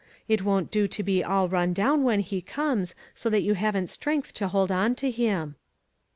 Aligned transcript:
It 0.27 0.41
won't 0.41 0.71
do 0.71 0.87
to 0.87 1.03
be 1.03 1.23
all 1.23 1.47
run 1.47 1.73
down 1.73 2.01
when 2.01 2.21
he 2.21 2.41
comes, 2.41 2.95
so 3.13 3.29
that 3.29 3.43
you 3.43 3.53
haven't 3.53 3.85
strength 3.85 4.33
to 4.33 4.47
hold 4.47 4.71
on 4.71 4.95
to 4.95 5.11
him." 5.11 5.57